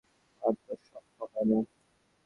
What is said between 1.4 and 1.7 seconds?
না!